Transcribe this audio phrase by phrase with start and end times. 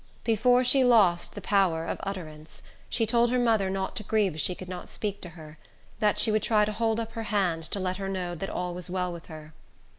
[0.23, 4.41] Before she lost the power of utterance, she told her mother not to grieve if
[4.41, 5.59] she could not speak to her;
[5.99, 8.73] that she would try to hold up her hand; to let her know that all
[8.73, 9.53] was well with her.